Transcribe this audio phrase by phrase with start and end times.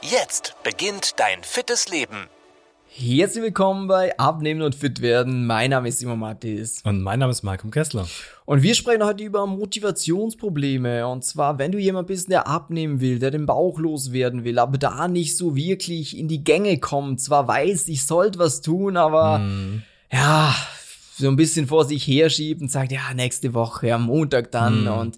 [0.00, 2.28] Jetzt beginnt dein fittes Leben.
[2.88, 5.44] Herzlich willkommen bei Abnehmen und Fit werden.
[5.44, 6.80] Mein Name ist Simon Mattis.
[6.84, 8.06] Und mein Name ist Malcolm Kessler.
[8.44, 11.06] Und wir sprechen heute über Motivationsprobleme.
[11.08, 14.78] Und zwar, wenn du jemand bist, der abnehmen will, der den Bauch loswerden will, aber
[14.78, 17.20] da nicht so wirklich in die Gänge kommt.
[17.20, 19.82] Zwar weiß, ich sollte was tun, aber mm.
[20.12, 20.54] ja,
[21.18, 24.84] so ein bisschen vor sich herschiebt und sagt, ja, nächste Woche, am Montag dann.
[24.84, 24.88] Mm.
[24.88, 25.16] Und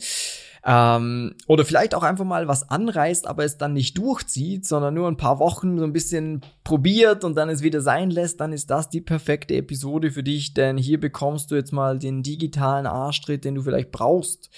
[0.65, 5.09] ähm, oder vielleicht auch einfach mal was anreißt, aber es dann nicht durchzieht, sondern nur
[5.09, 8.71] ein paar Wochen so ein bisschen probiert und dann es wieder sein lässt, dann ist
[8.71, 13.45] das die perfekte Episode für dich, denn hier bekommst du jetzt mal den digitalen Arschtritt,
[13.45, 14.51] den du vielleicht brauchst,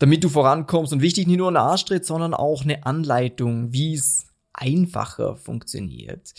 [0.00, 0.92] damit du vorankommst.
[0.92, 6.32] Und wichtig, nicht nur ein Arschtritt, sondern auch eine Anleitung, wie es einfacher funktioniert.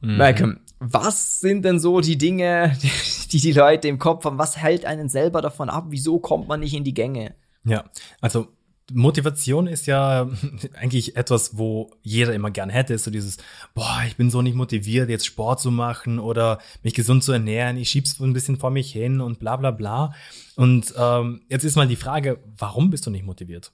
[0.00, 0.16] Mhm.
[0.16, 2.76] Malcolm, was sind denn so die Dinge,
[3.32, 4.38] die die Leute im Kopf haben?
[4.38, 5.86] Was hält einen selber davon ab?
[5.88, 7.34] Wieso kommt man nicht in die Gänge?
[7.64, 7.84] Ja,
[8.20, 8.48] also
[8.92, 10.28] Motivation ist ja
[10.74, 13.38] eigentlich etwas, wo jeder immer gern hätte, ist so dieses,
[13.74, 17.76] boah, ich bin so nicht motiviert, jetzt Sport zu machen oder mich gesund zu ernähren,
[17.76, 20.14] ich schieb's ein bisschen vor mich hin und bla bla bla.
[20.56, 23.72] Und ähm, jetzt ist mal die Frage, warum bist du nicht motiviert?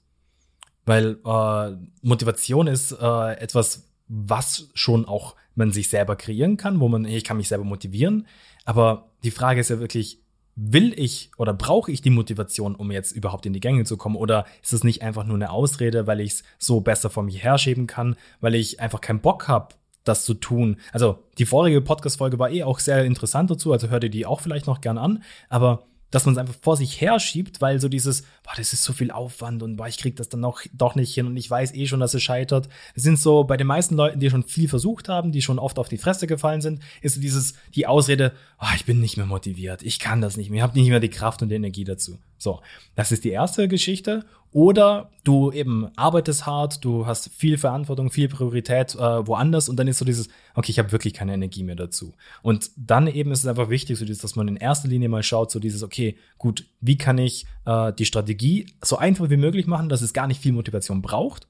[0.85, 6.87] Weil äh, Motivation ist äh, etwas, was schon auch man sich selber kreieren kann, wo
[6.87, 8.27] man, ich kann mich selber motivieren.
[8.63, 10.21] Aber die Frage ist ja wirklich,
[10.57, 14.15] will ich oder brauche ich die Motivation, um jetzt überhaupt in die Gänge zu kommen?
[14.15, 17.37] Oder ist es nicht einfach nur eine Ausrede, weil ich es so besser vor mir
[17.37, 20.77] herschieben kann, weil ich einfach keinen Bock habe, das zu tun?
[20.91, 24.41] Also die vorige Podcast-Folge war eh auch sehr interessant dazu, also hört ihr die auch
[24.41, 25.23] vielleicht noch gern an.
[25.47, 28.83] Aber dass man es einfach vor sich her schiebt, weil so dieses, boah, das ist
[28.83, 31.49] so viel Aufwand und boah, ich krieg das dann auch doch nicht hin und ich
[31.49, 32.69] weiß eh schon, dass es scheitert.
[32.95, 35.79] Das sind so bei den meisten Leuten, die schon viel versucht haben, die schon oft
[35.79, 39.25] auf die Fresse gefallen sind, ist so dieses, die Ausrede, oh, ich bin nicht mehr
[39.25, 41.83] motiviert, ich kann das nicht mehr, ich habe nicht mehr die Kraft und die Energie
[41.83, 42.19] dazu.
[42.37, 42.61] So,
[42.95, 44.25] das ist die erste Geschichte.
[44.57, 49.87] Oder du eben arbeitest hart, du hast viel Verantwortung, viel Priorität äh, woanders und dann
[49.87, 52.15] ist so dieses, okay, ich habe wirklich keine Energie mehr dazu.
[52.41, 55.21] Und dann eben ist es einfach wichtig, so dieses, dass man in erster Linie mal
[55.21, 59.67] schaut, so dieses, okay, gut, wie kann ich äh, die Strategie so einfach wie möglich
[59.67, 61.45] machen, dass es gar nicht viel Motivation braucht.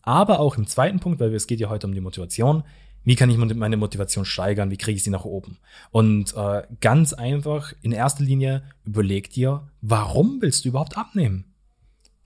[0.00, 2.64] Aber auch im zweiten Punkt, weil es geht ja heute um die Motivation,
[3.04, 4.70] wie kann ich meine Motivation steigern?
[4.70, 5.58] Wie kriege ich sie nach oben?
[5.90, 11.52] Und äh, ganz einfach, in erster Linie, überleg dir, warum willst du überhaupt abnehmen?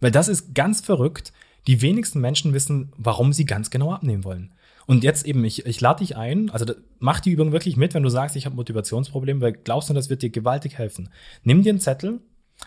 [0.00, 1.32] Weil das ist ganz verrückt.
[1.66, 4.52] Die wenigsten Menschen wissen, warum sie ganz genau abnehmen wollen.
[4.86, 8.02] Und jetzt eben, ich, ich lade dich ein, also mach die Übung wirklich mit, wenn
[8.02, 11.10] du sagst, ich habe Motivationsprobleme, weil glaubst du, das wird dir gewaltig helfen.
[11.44, 12.20] Nimm dir einen Zettel,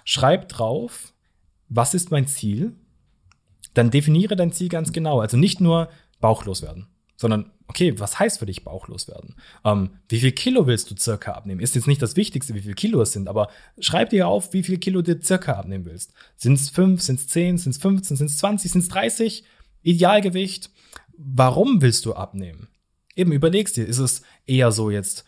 [0.06, 1.14] schreib drauf,
[1.70, 2.74] was ist mein Ziel?
[3.74, 5.20] Dann definiere dein Ziel ganz genau.
[5.20, 5.90] Also nicht nur
[6.22, 6.88] bauchlos werden
[7.24, 9.35] sondern okay, was heißt für dich bauchlos werden?
[9.63, 11.62] Ähm, wie viel Kilo willst du circa abnehmen?
[11.62, 14.63] Ist jetzt nicht das Wichtigste, wie viel Kilo es sind, aber schreib dir auf, wie
[14.63, 16.13] viel Kilo du circa abnehmen willst.
[16.35, 19.44] Sind es fünf, sind es zehn, sind es 15, sind es 20, sind es 30?
[19.81, 20.72] Idealgewicht.
[21.18, 22.68] Warum willst du abnehmen?
[23.16, 25.25] Eben überlegst dir, ist es eher so jetzt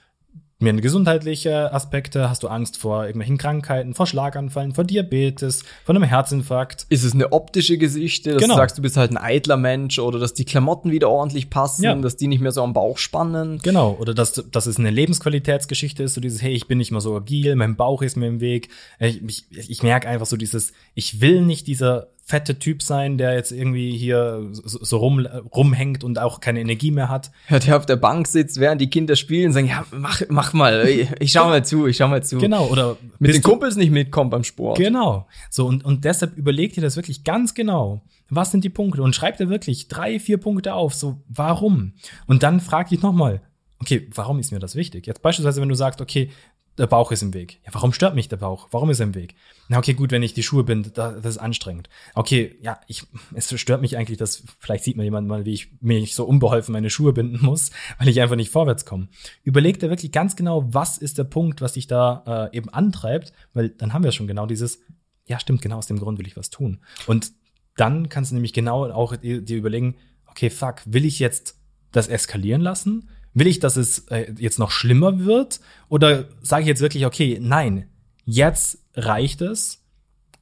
[0.60, 2.30] mehr gesundheitliche Aspekte?
[2.30, 6.86] Hast du Angst vor irgendwelchen Krankheiten, vor Schlaganfallen, vor Diabetes, vor einem Herzinfarkt?
[6.90, 8.56] Ist es eine optische Geschichte, dass genau.
[8.56, 11.84] du sagst, du bist halt ein eitler Mensch oder dass die Klamotten wieder ordentlich passen,
[11.84, 11.96] ja.
[11.96, 13.60] dass die nicht mehr so am Bauch spannen?
[13.64, 17.02] Genau, oder dass, dass es eine Lebensqualitätsgeschichte ist, so dieses, hey, ich bin nicht mehr
[17.02, 18.70] so agil, mein Bauch ist mir im Weg.
[19.00, 23.36] Ich, ich, ich merke einfach so dieses, ich will nicht dieser fette Typ sein, der
[23.36, 27.31] jetzt irgendwie hier so, so rum, rumhängt und auch keine Energie mehr hat.
[27.50, 30.52] Ja, der auf der Bank sitzt, während die Kinder spielen, und sagen, ja, mach, mach
[30.52, 30.88] mal,
[31.19, 32.40] ich schau mal zu, ich schau mal zu.
[32.40, 34.80] Genau, oder mit den Kumpels nicht mitkommt beim Sport.
[34.80, 35.28] Genau.
[35.52, 38.02] So, und, und deshalb überleg dir das wirklich ganz genau.
[38.30, 39.03] Was sind die Punkte?
[39.03, 40.96] Und schreib dir wirklich drei, vier Punkte auf.
[40.96, 41.94] So, warum?
[42.25, 43.41] Und dann frag dich nochmal,
[43.80, 45.05] okay, warum ist mir das wichtig?
[45.05, 46.32] Jetzt beispielsweise, wenn du sagst, okay,
[46.78, 47.62] der Bauch ist im Weg.
[47.66, 48.68] Ja, warum stört mich der Bauch?
[48.72, 49.36] Warum ist er im Weg?
[49.70, 51.90] Na, okay, gut, wenn ich die Schuhe bin, das, das ist anstrengend.
[52.14, 55.70] Okay, ja, ich, es stört mich eigentlich, dass vielleicht sieht man jemand mal, wie ich
[55.82, 59.08] mich so unbeholfen meine Schuhe binden muss, weil ich einfach nicht vorwärts komme.
[59.44, 63.32] Überleg dir wirklich ganz genau, was ist der Punkt, was dich da äh, eben antreibt,
[63.54, 64.82] weil dann haben wir schon genau dieses,
[65.26, 66.82] ja, stimmt, genau aus dem Grund will ich was tun.
[67.08, 67.32] Und
[67.78, 69.96] dann kannst du nämlich genau auch dir überlegen,
[70.28, 71.58] okay, fuck, will ich jetzt
[71.92, 73.10] das eskalieren lassen?
[73.35, 75.59] Will ich, dass es äh, jetzt noch schlimmer wird?
[75.90, 77.87] Oder sage ich jetzt wirklich, okay, nein,
[78.26, 79.84] jetzt reicht es.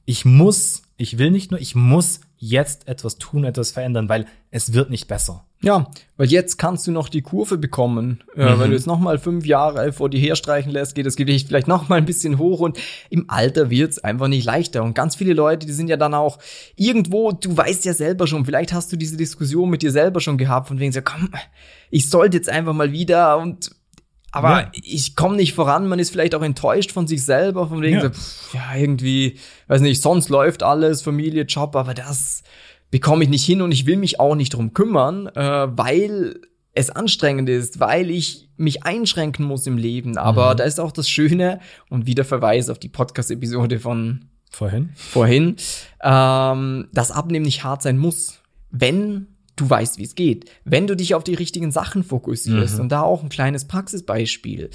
[0.06, 4.72] Ich muss, ich will nicht nur, ich muss jetzt etwas tun, etwas verändern, weil es
[4.72, 5.44] wird nicht besser.
[5.62, 8.22] Ja, weil jetzt kannst du noch die Kurve bekommen.
[8.36, 8.60] Äh, Mhm.
[8.60, 11.98] Wenn du jetzt nochmal fünf Jahre vor dir herstreichen lässt, geht das Gewicht vielleicht nochmal
[11.98, 14.82] ein bisschen hoch und im Alter wird's einfach nicht leichter.
[14.82, 16.38] Und ganz viele Leute, die sind ja dann auch
[16.76, 20.36] irgendwo, du weißt ja selber schon, vielleicht hast du diese Diskussion mit dir selber schon
[20.36, 21.30] gehabt, von wegen so, komm,
[21.90, 23.70] ich sollte jetzt einfach mal wieder und
[24.34, 24.70] aber Ja.
[24.72, 28.02] ich komme nicht voran, man ist vielleicht auch enttäuscht von sich selber, von wegen Ja.
[28.02, 29.38] so, pff, ja, irgendwie,
[29.68, 32.42] weiß nicht, sonst läuft alles, Familie, Job, aber das
[32.90, 36.40] bekomme ich nicht hin und ich will mich auch nicht drum kümmern, äh, weil
[36.76, 40.18] es anstrengend ist, weil ich mich einschränken muss im Leben.
[40.18, 40.56] Aber Mhm.
[40.58, 44.90] da ist auch das Schöne und wieder Verweis auf die Podcast-Episode von Vorhin.
[44.94, 45.56] vorhin,
[46.02, 48.40] ähm, dass Abnehmen nicht hart sein muss,
[48.70, 50.50] wenn du weißt, wie es geht.
[50.64, 52.76] Wenn du dich auf die richtigen Sachen fokussierst.
[52.76, 52.80] Mhm.
[52.80, 54.70] Und da auch ein kleines Praxisbeispiel.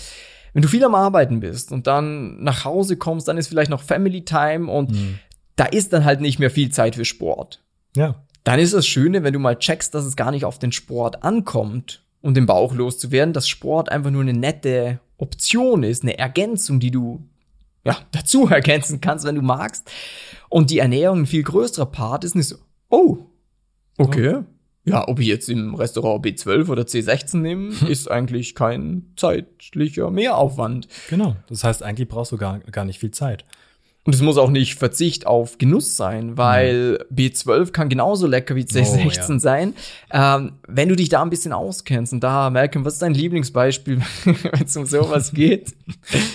[0.53, 3.81] Wenn du viel am Arbeiten bist und dann nach Hause kommst, dann ist vielleicht noch
[3.81, 5.19] Family Time und Mhm.
[5.55, 7.63] da ist dann halt nicht mehr viel Zeit für Sport.
[7.95, 8.23] Ja.
[8.43, 11.23] Dann ist das Schöne, wenn du mal checkst, dass es gar nicht auf den Sport
[11.23, 16.79] ankommt, um den Bauch loszuwerden, dass Sport einfach nur eine nette Option ist, eine Ergänzung,
[16.79, 17.27] die du
[17.83, 19.89] ja, dazu ergänzen kannst, wenn du magst.
[20.49, 22.55] Und die Ernährung ein viel größerer Part ist nicht so,
[22.89, 23.19] oh,
[23.97, 24.39] okay.
[24.85, 30.87] Ja, ob ich jetzt im Restaurant B12 oder C16 nehme, ist eigentlich kein zeitlicher Mehraufwand.
[31.09, 31.35] Genau.
[31.47, 33.45] Das heißt, eigentlich brauchst du gar, gar nicht viel Zeit.
[34.09, 38.63] Und es muss auch nicht Verzicht auf Genuss sein, weil B12 kann genauso lecker wie
[38.63, 39.39] C16 Oh, ja.
[39.39, 39.75] sein.
[40.09, 44.01] Ähm, wenn du dich da ein bisschen auskennst und da, Malcolm, was ist dein Lieblingsbeispiel,
[44.23, 45.75] wenn es um sowas geht?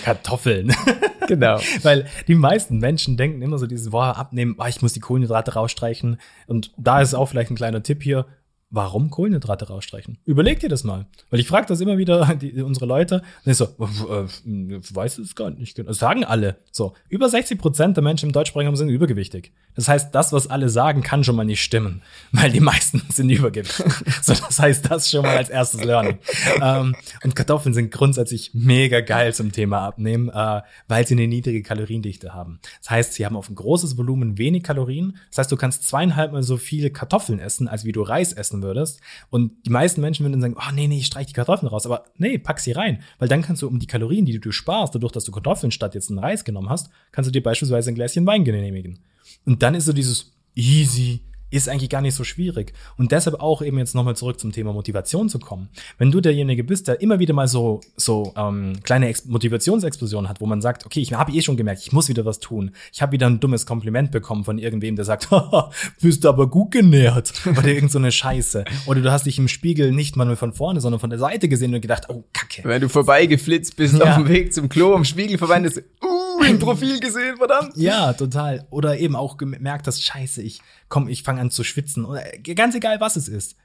[0.05, 0.73] Kartoffeln.
[1.27, 1.59] genau.
[1.83, 5.55] Weil die meisten Menschen denken immer so dieses, boah, abnehmen, ah, ich muss die Kohlenhydrate
[5.55, 6.17] rausstreichen.
[6.47, 8.25] Und da ist auch vielleicht ein kleiner Tipp hier.
[8.75, 10.17] Warum Kohlenhydrate rausstreichen?
[10.25, 11.05] Überleg dir das mal.
[11.29, 13.23] Weil ich frage das immer wieder die, unsere Leute.
[13.45, 14.27] Und ich so, äh,
[14.93, 15.87] weiß es gar nicht genau.
[15.87, 16.57] Das sagen alle.
[16.73, 19.53] So, über 60 Prozent der Menschen im deutschsprachigen Raum sind übergewichtig.
[19.75, 22.01] Das heißt, das, was alle sagen, kann schon mal nicht stimmen.
[22.33, 23.85] Weil die meisten sind übergewichtig.
[24.21, 26.17] so, das heißt, das schon mal als erstes Learning.
[26.61, 31.63] ähm, und Kartoffeln sind grundsätzlich mega geil zum Thema Abnehmen, äh, weil sie eine niedrige
[31.63, 32.59] Kaloriendichte haben.
[32.81, 35.15] Das heißt, sie haben auf ein großes Volumen wenig Kalorien.
[35.29, 38.64] Das heißt, du kannst zweieinhalb Mal so viele Kartoffeln essen, als wie du Reis essen
[38.65, 38.99] würdest.
[39.29, 41.85] Und die meisten Menschen würden dann sagen, oh nee, nee, ich streich die Kartoffeln raus.
[41.85, 43.01] Aber nee, pack sie rein.
[43.19, 45.95] Weil dann kannst du um die Kalorien, die du sparst, dadurch, dass du Kartoffeln statt
[45.95, 48.99] jetzt einen Reis genommen hast, kannst du dir beispielsweise ein Gläschen Wein genehmigen.
[49.45, 51.21] Und dann ist so dieses easy,
[51.51, 52.73] ist eigentlich gar nicht so schwierig.
[52.97, 55.69] Und deshalb auch eben jetzt nochmal zurück zum Thema Motivation zu kommen.
[55.97, 60.41] Wenn du derjenige bist, der immer wieder mal so, so ähm, kleine Ex Motivationsexplosionen hat,
[60.41, 62.71] wo man sagt, okay, ich habe eh schon gemerkt, ich muss wieder was tun.
[62.93, 65.29] Ich habe wieder ein dummes Kompliment bekommen von irgendwem, der sagt,
[66.01, 67.33] bist aber gut genährt.
[67.45, 68.65] Oder irgend so eine Scheiße.
[68.85, 71.47] Oder du hast dich im Spiegel nicht mal nur von vorne, sondern von der Seite
[71.47, 72.61] gesehen und gedacht, oh, kacke.
[72.63, 74.11] Wenn du vorbeigeflitzt bist Ja.
[74.11, 77.75] auf dem Weg zum Klo, am Spiegel vorbei, und ist, uh, im Profil gesehen, verdammt.
[77.75, 78.67] Ja, total.
[78.69, 82.05] Oder eben auch gemerkt hast, scheiße, ich komm, ich fange an zu schwitzen.
[82.05, 82.23] Oder
[82.55, 83.55] ganz egal, was es ist.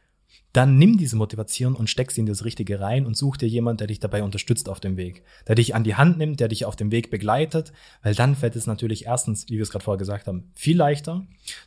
[0.53, 3.79] Dann nimm diese Motivation und steck sie in das Richtige rein und such dir jemand,
[3.79, 5.23] der dich dabei unterstützt auf dem Weg.
[5.47, 7.73] Der dich an die Hand nimmt, der dich auf dem Weg begleitet,
[8.03, 11.25] weil dann fällt es natürlich erstens, wie wir es gerade vorher gesagt haben, viel leichter.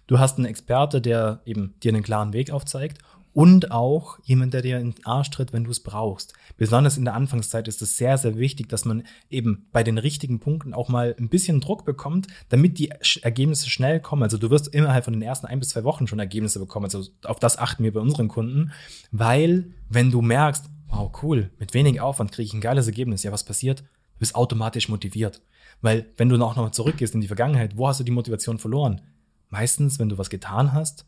[0.07, 2.97] Du hast einen Experte, der eben dir einen klaren Weg aufzeigt
[3.33, 6.33] und auch jemand, der dir in den Arsch tritt, wenn du es brauchst.
[6.57, 10.39] Besonders in der Anfangszeit ist es sehr, sehr wichtig, dass man eben bei den richtigen
[10.39, 12.91] Punkten auch mal ein bisschen Druck bekommt, damit die
[13.21, 14.23] Ergebnisse schnell kommen.
[14.23, 16.85] Also du wirst innerhalb von den ersten ein bis zwei Wochen schon Ergebnisse bekommen.
[16.85, 18.71] Also auf das achten wir bei unseren Kunden,
[19.11, 23.31] weil wenn du merkst, wow, cool, mit wenig Aufwand kriege ich ein geiles Ergebnis, ja,
[23.31, 23.81] was passiert?
[23.81, 25.41] Du bist automatisch motiviert.
[25.81, 29.01] Weil wenn du auch noch zurückgehst in die Vergangenheit, wo hast du die Motivation verloren?
[29.49, 31.05] Meistens, wenn du was getan hast,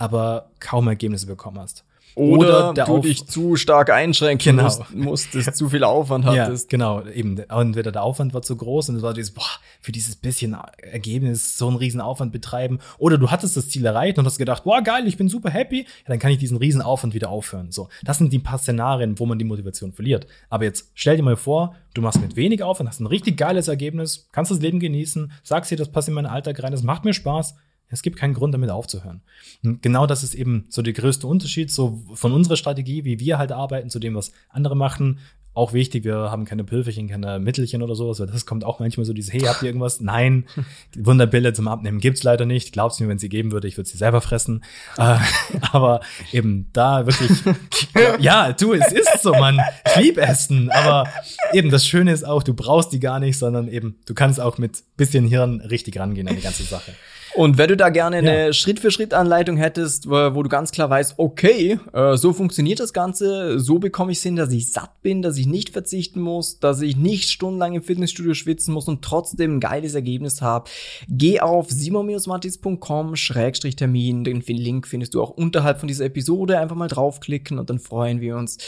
[0.00, 1.84] aber kaum Ergebnisse bekommen hast.
[2.16, 4.64] Oder, der du Auf- dich zu stark einschränken Genau.
[4.64, 6.68] musst, musstest, zu viel Aufwand Ja, hattest.
[6.68, 7.04] genau.
[7.06, 9.44] Eben, entweder der Aufwand war zu groß und es war dieses, boah,
[9.80, 12.80] für dieses bisschen Ergebnis so einen riesen Aufwand betreiben.
[12.98, 15.82] Oder du hattest das Ziel erreicht und hast gedacht, boah, geil, ich bin super happy.
[15.82, 17.70] Ja, dann kann ich diesen riesen Aufwand wieder aufhören.
[17.70, 20.26] So, das sind die paar Szenarien, wo man die Motivation verliert.
[20.48, 23.68] Aber jetzt stell dir mal vor, du machst mit wenig Aufwand, hast ein richtig geiles
[23.68, 27.04] Ergebnis, kannst das Leben genießen, sagst dir, das passt in meinen Alltag rein, das macht
[27.04, 27.54] mir Spaß.
[27.90, 29.20] Es gibt keinen Grund, damit aufzuhören.
[29.62, 33.38] Und genau das ist eben so der größte Unterschied so von unserer Strategie, wie wir
[33.38, 35.18] halt arbeiten, zu dem, was andere machen.
[35.52, 39.04] Auch wichtig, wir haben keine Pülverchen, keine Mittelchen oder sowas, weil das kommt auch manchmal
[39.04, 40.00] so dieses, hey, habt ihr irgendwas?
[40.00, 40.46] Nein,
[40.94, 42.72] die Wunderpille zum Abnehmen gibt's leider nicht.
[42.72, 44.62] Glaubst mir, wenn sie geben würde, ich würde sie selber fressen.
[44.96, 45.16] Äh,
[45.72, 46.00] aber
[46.32, 47.42] eben da wirklich,
[48.20, 49.58] ja, du, es ist so, Mann.
[49.86, 51.08] Ich lieb Essen, aber
[51.52, 54.58] eben das Schöne ist auch, du brauchst die gar nicht, sondern eben, du kannst auch
[54.58, 56.92] mit bisschen Hirn richtig rangehen an die ganze Sache.
[57.34, 61.78] Und wenn du da gerne eine Schritt-für-Schritt-Anleitung hättest, wo, wo, du ganz klar weißt, okay,
[61.92, 65.36] äh, so funktioniert das Ganze, so bekomme ich es hin, dass ich satt bin, dass
[65.36, 69.60] ich nicht verzichten muss, dass ich nicht stundenlang im Fitnessstudio schwitzen muss und trotzdem ein
[69.60, 70.68] geiles Ergebnis habe,
[71.08, 74.24] geh auf simon-matis.com-termin.
[74.24, 76.58] Den Link findest du auch unterhalb von dieser Episode.
[76.58, 78.58] Einfach mal draufklicken und dann freuen wir uns,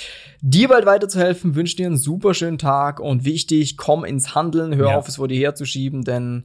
[0.40, 1.54] dir bald weiterzuhelfen.
[1.54, 4.98] Wünsche dir einen super schönen Tag und wichtig, komm ins Handeln, hör ja.
[4.98, 6.44] auf, es vor dir herzuschieben, denn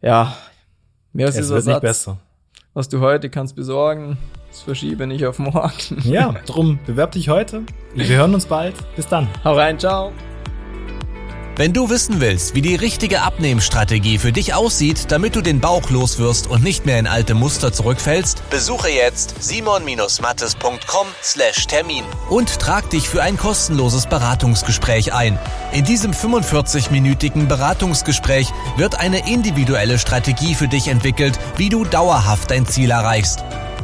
[0.00, 0.36] ja,
[1.12, 2.18] Mehr ist es wird nicht besser.
[2.74, 4.18] Was du heute kannst besorgen,
[4.58, 6.02] das verschiebe nicht auf morgen.
[6.08, 7.62] Ja, drum bewerb dich heute.
[7.94, 8.74] Wir hören uns bald.
[8.96, 9.28] Bis dann.
[9.44, 10.10] Hau rein, ciao.
[11.56, 15.90] Wenn du wissen willst, wie die richtige Abnehmstrategie für dich aussieht, damit du den Bauch
[15.90, 23.22] loswirst und nicht mehr in alte Muster zurückfällst, besuche jetzt simon-mattes.com/termin und trag dich für
[23.22, 25.36] ein kostenloses Beratungsgespräch ein.
[25.72, 32.66] In diesem 45-minütigen Beratungsgespräch wird eine individuelle Strategie für dich entwickelt, wie du dauerhaft dein
[32.66, 33.42] Ziel erreichst.